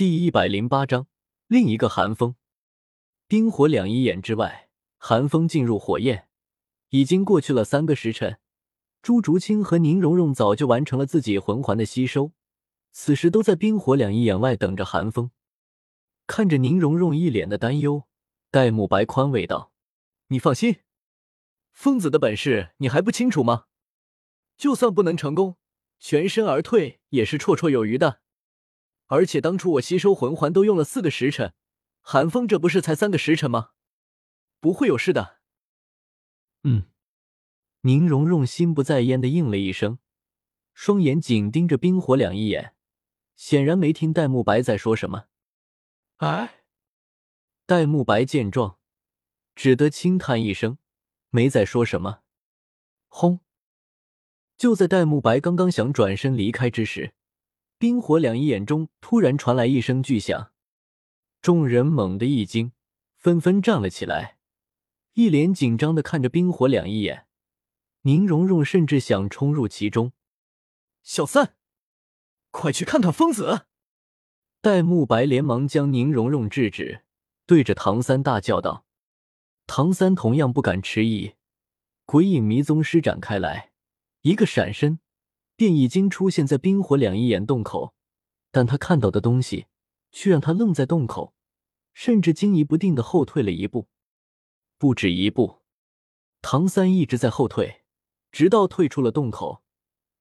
[0.00, 1.08] 第一百零八章，
[1.46, 2.34] 另一个寒风。
[3.28, 6.26] 冰火两仪眼之外，寒风进入火焰，
[6.88, 8.38] 已经过去了三个时辰。
[9.02, 12.32] 朱竹清和宁荣荣早就完成了自己魂环的吸收，
[12.92, 15.32] 此时都在冰火两仪眼外等着寒风。
[16.26, 18.04] 看着宁荣荣一脸的担忧，
[18.50, 19.70] 戴沐白宽慰道
[20.28, 20.76] ：“你放心，
[21.72, 23.66] 疯子的本事你还不清楚吗？
[24.56, 25.58] 就算不能成功，
[25.98, 28.22] 全身而退也是绰绰有余的。”
[29.10, 31.52] 而且当初我吸收魂环都用了四个时辰，
[32.00, 33.70] 寒风这不是才三个时辰吗？
[34.60, 35.40] 不会有事的。
[36.62, 36.84] 嗯，
[37.80, 39.98] 宁荣荣心不在焉的应了一声，
[40.74, 42.76] 双眼紧盯着冰火两仪眼，
[43.34, 45.24] 显然没听戴沐白在说什么。
[46.18, 46.62] 哎，
[47.66, 48.78] 戴沐白见状，
[49.56, 50.78] 只得轻叹一声，
[51.30, 52.20] 没再说什么。
[53.08, 53.40] 轰！
[54.56, 57.12] 就在戴沐白刚刚想转身离开之时。
[57.80, 60.52] 冰火两仪眼中突然传来一声巨响，
[61.40, 62.72] 众人猛地一惊，
[63.16, 64.36] 纷纷站了起来，
[65.14, 67.26] 一脸紧张的看着冰火两仪眼。
[68.02, 70.12] 宁荣荣甚至想冲入其中。
[71.02, 71.54] 小三，
[72.50, 73.64] 快去看看疯子！
[74.60, 77.04] 戴沐白连忙将宁荣荣制止，
[77.46, 78.84] 对着唐三大叫道
[79.66, 81.32] ：“唐三同样不敢迟疑，
[82.04, 83.72] 鬼影迷踪施展开来，
[84.20, 85.00] 一个闪身。”
[85.60, 87.92] 便已经出现在冰火两仪眼洞口，
[88.50, 89.66] 但他看到的东西
[90.10, 91.34] 却让他愣在洞口，
[91.92, 93.86] 甚至惊疑不定的后退了一步，
[94.78, 95.58] 不止一步。
[96.40, 97.82] 唐三一直在后退，
[98.32, 99.62] 直到退出了洞口，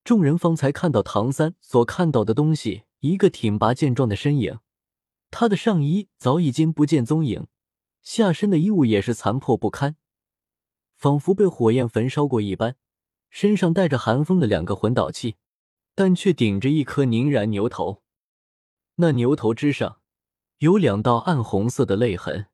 [0.04, 4.59] 众人方才看到唐三所看到的东西：一个挺拔健壮的身影，
[5.31, 7.48] 他的上衣早已经不见踪影，
[8.02, 9.96] 下身的衣物也是残破不堪，
[10.98, 12.76] 仿佛被火焰焚烧过一般。
[13.30, 15.38] 身上带着寒风的两个魂导器，
[15.95, 18.03] 但却顶着一颗凝然牛头。
[18.95, 20.02] 那牛头之上
[20.58, 22.47] 有两道暗红色的泪痕，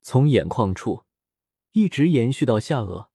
[0.00, 1.04] 从眼眶处
[1.72, 3.08] 一直延续到下颚。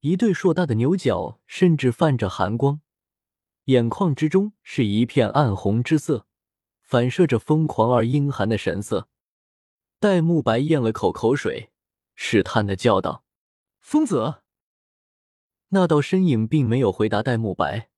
[0.00, 2.80] 一对硕大的牛角甚至泛着寒光，
[3.64, 6.26] 眼眶之中是一片暗红之色，
[6.82, 9.08] 反射着疯狂而阴寒的神色。
[10.00, 11.70] 戴沐白咽了口口水，
[12.14, 13.24] 试探的叫道
[13.80, 14.42] ：“疯子。”
[15.70, 17.90] 那道身影并没有回答戴沐白，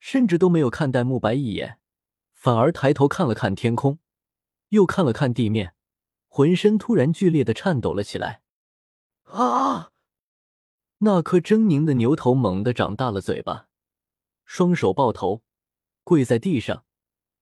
[0.00, 1.78] 甚至都没有看戴沐白一眼，
[2.32, 4.00] 反而抬头看了看天空，
[4.70, 5.74] 又看了看地面，
[6.26, 8.42] 浑身突然剧烈的颤抖了起来。
[9.24, 9.92] 啊！
[10.98, 13.68] 那颗狰狞的牛头猛地长大了嘴巴，
[14.44, 15.42] 双手抱头，
[16.02, 16.84] 跪在地上，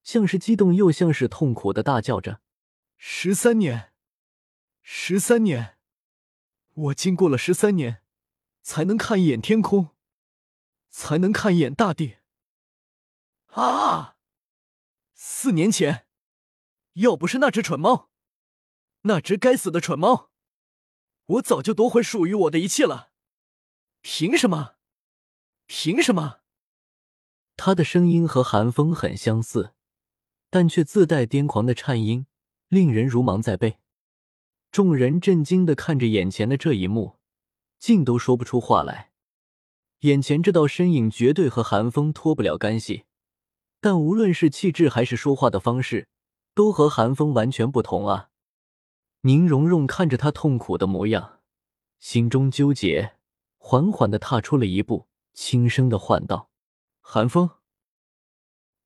[0.02, 2.40] 像是激动又像是痛苦的大叫着
[2.98, 3.92] ：“十三年，
[4.82, 5.78] 十三年，
[6.74, 8.02] 我经过了十三年。”
[8.62, 9.90] 才能看一眼天空，
[10.90, 12.16] 才能看一眼大地。
[13.52, 14.16] 啊！
[15.12, 16.06] 四年前，
[16.94, 18.10] 要不是那只蠢猫，
[19.02, 20.30] 那只该死的蠢猫，
[21.26, 23.10] 我早就夺回属于我的一切了。
[24.02, 24.76] 凭什么？
[25.66, 26.40] 凭什么？
[27.56, 29.74] 他的声音和寒风很相似，
[30.48, 32.26] 但却自带癫狂的颤音，
[32.68, 33.78] 令人如芒在背。
[34.72, 37.19] 众人震惊的看着眼前的这一幕。
[37.80, 39.10] 竟都说不出话来。
[40.00, 43.04] 眼前这道身影绝对和寒风脱不了干系，
[43.80, 46.06] 但无论是气质还是说话的方式，
[46.54, 48.28] 都和寒风完全不同啊！
[49.22, 51.40] 宁荣荣看着他痛苦的模样，
[51.98, 53.16] 心中纠结，
[53.58, 56.50] 缓缓的踏出了一步，轻声的唤道
[57.00, 57.50] ：“寒风。”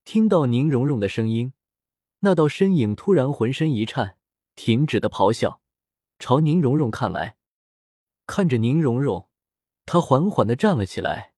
[0.04, 1.52] 听到宁荣荣的声音，
[2.20, 4.18] 那道身影突然浑身一颤，
[4.56, 5.60] 停止的咆哮，
[6.18, 7.36] 朝宁荣荣看来。
[8.26, 9.28] 看着宁荣荣，
[9.86, 11.34] 他缓缓的站了起来，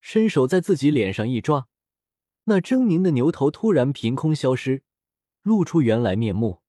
[0.00, 1.68] 伸手在自己脸上一抓，
[2.44, 4.82] 那狰狞的牛头突然凭空消失，
[5.42, 6.62] 露出原来面目。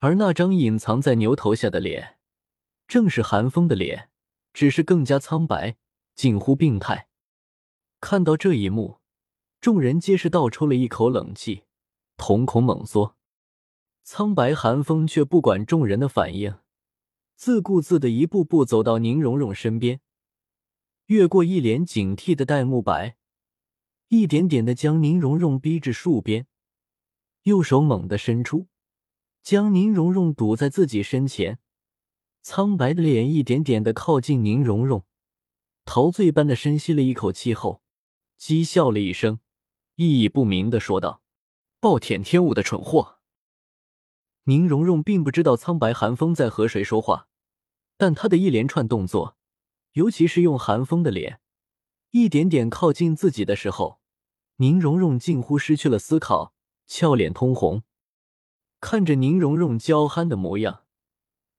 [0.00, 2.18] 而那张隐藏在牛头下的脸，
[2.86, 4.10] 正是寒风的脸，
[4.52, 5.76] 只是更加苍白，
[6.14, 7.08] 近乎病态。
[8.00, 9.00] 看到这一幕，
[9.60, 11.64] 众人皆是倒抽了一口冷气，
[12.16, 13.16] 瞳孔猛缩。
[14.04, 16.54] 苍白寒风却不管众人的反应。
[17.38, 20.00] 自顾自的一步步走到宁荣荣身边，
[21.06, 23.16] 越过一脸警惕的戴沐白，
[24.08, 26.48] 一点点的将宁荣荣逼至树边，
[27.44, 28.66] 右手猛地伸出，
[29.40, 31.60] 将宁荣荣堵在自己身前，
[32.42, 35.04] 苍白的脸一点点的靠近宁荣荣，
[35.84, 37.82] 陶醉般的深吸了一口气后，
[38.36, 39.38] 讥笑了一声，
[39.94, 41.22] 意义不明的说道
[41.78, 43.20] ：“暴殄天物的蠢货。”
[44.44, 47.27] 宁荣荣并不知道苍白寒风在和谁说话，
[47.98, 49.36] 但他的一连串动作，
[49.92, 51.40] 尤其是用寒风的脸
[52.12, 54.00] 一点点靠近自己的时候，
[54.56, 56.54] 宁荣荣近乎失去了思考，
[56.86, 57.82] 俏脸通红。
[58.80, 60.84] 看着宁荣荣娇憨的模样，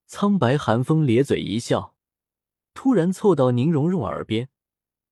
[0.07, 1.95] 苍白寒风咧嘴一笑，
[2.73, 4.49] 突然凑到宁荣荣耳边，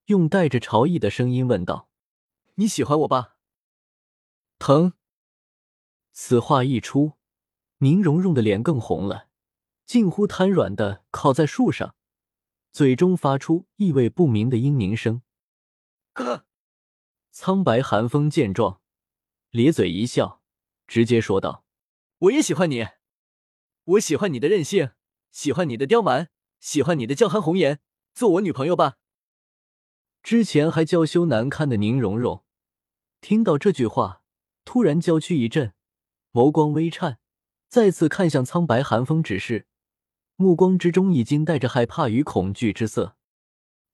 [0.06, 1.90] 用带着潮意的声音问道
[2.56, 3.36] ：“你喜欢我吧？”
[4.58, 4.94] 疼。
[6.14, 7.14] 此话一出，
[7.80, 9.27] 宁荣荣的脸更红了，
[9.88, 11.96] 近乎瘫软的靠在树上，
[12.74, 15.22] 嘴中发出意味不明的嘤咛声。
[16.12, 16.46] 哥，
[17.32, 18.82] 苍白寒风见状，
[19.50, 20.42] 咧嘴一笑，
[20.88, 21.64] 直接说道。
[22.18, 22.86] 我也喜欢你，
[23.86, 24.92] 我喜欢你的任性，
[25.32, 27.80] 喜欢你的刁蛮，喜欢你的娇憨红颜，
[28.14, 28.98] 做我女朋友吧。
[30.22, 32.44] 之前还娇羞难堪的宁荣荣，
[33.22, 34.22] 听到这句话，
[34.66, 35.74] 突然娇躯一震，
[36.34, 37.20] 眸光微颤，
[37.70, 39.66] 再次看向苍白寒风，只是
[40.38, 43.16] 目光之中已经带着害怕与恐惧之色。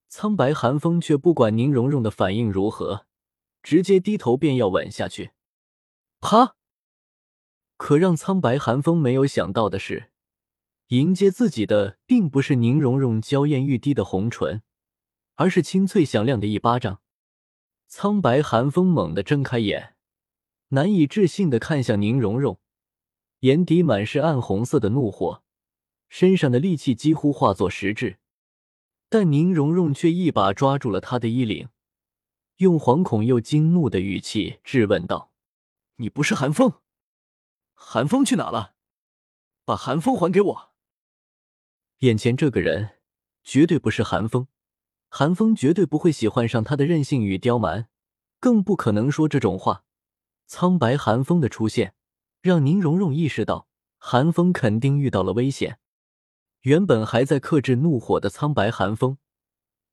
[0.10, 3.07] 苍白寒风却不管宁荣荣的反应如何，
[3.63, 5.31] 直接低头便要吻下去，
[6.19, 6.56] 啪！
[7.78, 10.12] 可让苍白寒风没有想到的是，
[10.90, 14.62] 迎接自己的并不是宁荣荣娇艳欲滴的红唇，
[15.36, 17.01] 而是清脆响亮的一巴掌。
[17.88, 19.96] 苍白寒风猛地睁开眼，
[20.69, 22.60] 难以置信的看向宁荣荣，
[23.39, 25.42] 眼底满是暗红色的怒火，
[26.15, 28.19] 身上的戾气几乎化作实质。
[29.10, 31.69] 但宁荣荣却一把抓住了他的衣领，
[32.57, 35.31] 用惶恐又惊怒的语气质问道
[35.98, 36.74] ：“你不是寒风？”
[37.74, 38.75] 寒风去哪了？
[39.65, 40.74] 把寒风还给我！
[42.01, 43.00] 眼前这个人
[43.44, 44.48] 绝对不是寒风，
[45.10, 47.89] 寒风绝对不会喜欢上他的任性与刁蛮，
[48.39, 49.83] 更不可能说这种话。
[50.45, 51.95] 苍白寒风的出现，
[52.39, 53.68] 让宁荣荣意识到
[53.98, 55.80] 寒风肯定遇到了危险。
[56.63, 59.18] 原本还在克制怒火的苍白寒风，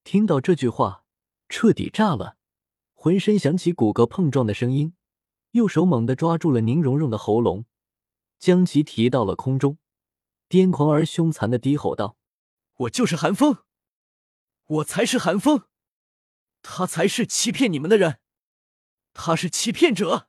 [0.04, 1.04] 听到这句话，
[1.48, 2.36] 彻底炸了，
[2.94, 4.94] 浑身响起骨骼碰撞的声音，
[5.50, 7.64] 右手猛地抓住了宁荣荣的喉咙。
[8.38, 9.78] 将其提到了空中，
[10.48, 12.16] 癫狂而凶残的低吼道
[12.78, 13.64] ：“我就是寒风，
[14.66, 15.64] 我才是寒风，
[16.62, 18.20] 他才是欺骗你们的人，
[19.12, 20.28] 他是欺骗者，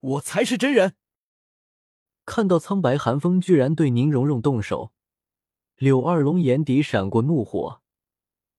[0.00, 0.96] 我才是真人。”
[2.24, 4.92] 看到苍白寒风居然对宁荣荣动手，
[5.78, 7.82] 柳二龙眼底闪过怒火，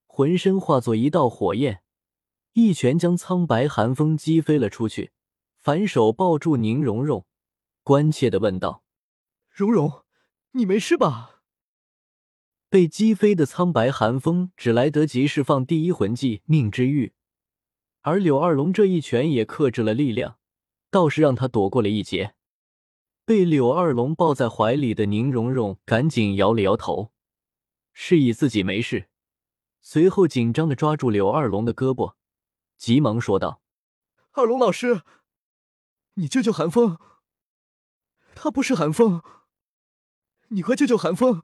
[0.07, 1.83] 浑身化作一道火焰，
[2.53, 5.11] 一拳将苍白寒风击飞了出去，
[5.57, 7.25] 反手抱住宁荣荣。
[7.83, 8.85] 关切的问道
[9.51, 10.05] ：“荣荣，
[10.51, 11.41] 你没事吧？”
[12.69, 17.11] 被击飞的苍白寒风只来得及释放第一魂技命之玉，
[17.99, 20.37] 而柳二龙这一拳也克制了力量，
[20.89, 22.33] 倒是让他躲过了一劫。
[23.29, 27.11] 被柳二龙抱在怀里的宁荣荣赶紧摇了摇头，
[27.93, 29.07] 示意自己没事，
[29.81, 32.15] 随后紧张的抓住柳二龙的胳膊，
[32.75, 33.61] 急忙说道
[34.33, 35.03] ：“二龙老师，
[36.15, 36.97] 你救救寒风。”
[38.33, 39.21] 他不是寒风，
[40.47, 41.43] 你快救救寒风！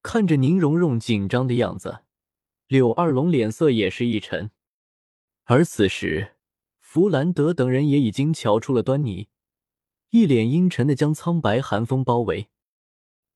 [0.00, 2.04] 看着宁荣荣紧张的样子，
[2.66, 4.50] 柳二龙脸色也是一沉。
[5.44, 6.36] 而此时，
[6.78, 9.28] 弗兰德等人也已经瞧出了端倪，
[10.10, 12.50] 一脸阴沉的将苍白寒风包围。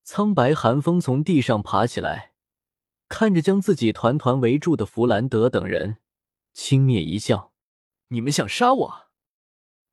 [0.03, 2.35] 苍白寒风从地上爬起来，
[3.09, 5.99] 看着将自己团团围住的弗兰德等人，
[6.53, 7.53] 轻蔑一笑
[8.09, 8.95] ：“你们想杀我？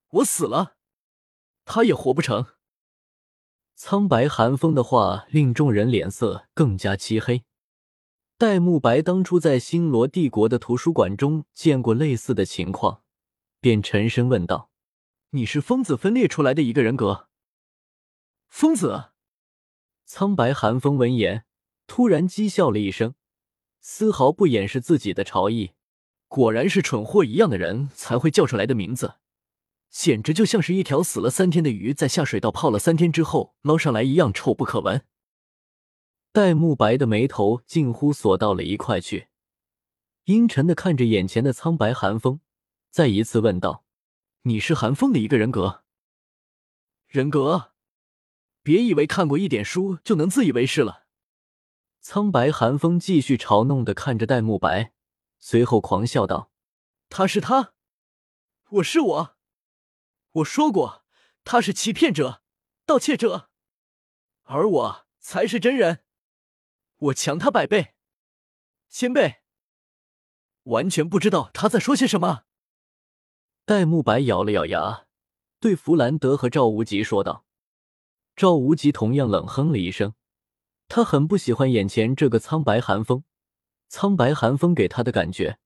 [0.09, 0.75] 我死了。”
[1.63, 2.47] 他也活不成。
[3.75, 7.43] 苍白寒风的话令众人脸色更加漆黑。
[8.37, 13.03] 戴沐白当初在星罗帝国的图书馆中见过类似的情况，
[13.59, 14.69] 便沉声问道
[15.31, 17.27] ：“你是疯子分裂出来的一个人格？”
[18.47, 19.11] 疯子。
[20.05, 21.45] 苍白寒风闻言，
[21.87, 23.15] 突然讥笑了一声，
[23.79, 25.71] 丝毫不掩饰自己的潮意。
[26.27, 29.15] 果然是蠢货一样的人才会叫出来的名字。
[29.89, 35.05] 简直就像是一条死了三天的鱼，在下水道泡了三天之后捞上来一样臭不可闻。
[36.31, 39.27] 戴沐白的眉头近乎锁到了一块去，
[40.23, 42.39] 阴沉的看着眼前的苍白寒风，
[42.89, 43.83] 再一次问道
[44.43, 45.83] ：“你是寒风的一个人格？
[47.07, 47.73] 人格？
[48.63, 51.05] 别以为看过一点书就能自以为是了。”
[52.01, 54.93] 苍白寒风继续嘲弄的看着戴沐白，
[55.37, 56.51] 随后狂笑道
[57.07, 57.73] ：“他是他，
[58.69, 59.37] 我是我。”
[60.35, 61.05] 我说过，
[61.43, 62.41] 他是欺骗者、
[62.85, 63.51] 盗窃者，
[64.43, 66.03] 而我才是真人。
[66.97, 67.93] 我强他百倍，
[68.89, 69.43] 千倍。
[70.63, 72.45] 完全不知道他在说些什么。
[73.65, 75.05] 戴沐白咬了咬牙，
[75.59, 77.45] 对弗兰德和赵无极说道。
[78.35, 80.15] 赵无极同样冷哼了一声，
[80.87, 83.23] 他很不喜欢眼前这个苍白寒风。
[83.87, 85.59] 苍白寒风给他的感觉，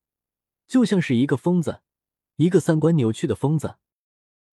[0.67, 1.81] 就像是一个疯子，
[2.35, 3.77] 一个三观扭曲的疯子。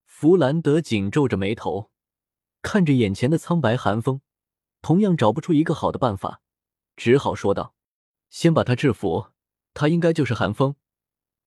[0.05, 1.91] 弗兰德紧皱着眉头，
[2.63, 4.21] 看着眼前的苍白寒风，
[4.81, 6.43] 同样找不出一个好的办法，
[6.97, 7.75] 只好说道
[8.31, 9.29] ：“先把他制服，
[9.75, 10.77] 他应该就是寒风，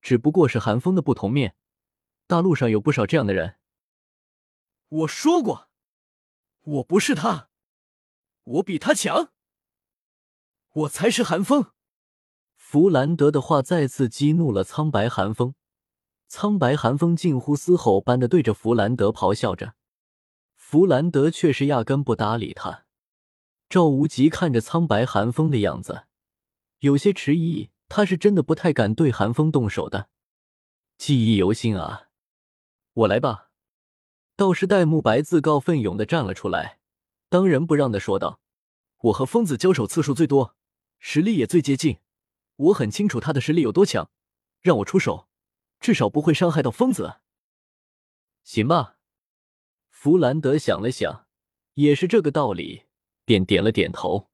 [0.02, 1.56] 只不过是寒风的不同面。
[2.26, 3.56] 大陆上有不少这样的人。”
[4.88, 5.68] 我说过，
[6.62, 7.48] 我不是他，
[8.44, 9.32] 我比他强，
[10.72, 11.72] 我才是寒风。
[12.54, 15.54] 弗兰德的话再次激怒了苍白寒风。
[16.28, 19.74] 苍白寒风近乎嘶吼般的对着弗兰德咆哮着，
[20.54, 22.84] 弗兰德却是压根不搭理他。
[23.68, 26.06] 赵无极看着苍白寒风的样子，
[26.80, 27.70] 有些迟疑。
[27.88, 30.08] 他是真的不太敢对寒风动手的。
[30.98, 32.05] 记忆犹新啊，
[32.96, 33.50] 我来吧。
[34.36, 36.78] 道士戴沐白自告奋勇的站了出来，
[37.28, 38.40] 当仁不让的说道
[39.04, 40.56] ：“我和疯子交手次数最多，
[40.98, 41.98] 实力也最接近，
[42.56, 44.10] 我很清楚他的实力有多强，
[44.62, 45.28] 让我出手。”
[45.78, 47.20] 至少不会伤害到疯子，
[48.42, 48.96] 行吧？
[49.90, 51.26] 弗兰德想了想，
[51.74, 52.86] 也是这个道理，
[53.26, 54.30] 便点了点头。